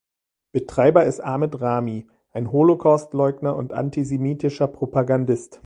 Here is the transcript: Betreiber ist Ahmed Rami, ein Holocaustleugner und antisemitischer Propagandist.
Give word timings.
Betreiber 0.51 1.05
ist 1.05 1.19
Ahmed 1.23 1.61
Rami, 1.61 2.07
ein 2.31 2.51
Holocaustleugner 2.51 3.55
und 3.55 3.71
antisemitischer 3.71 4.65
Propagandist. 4.67 5.59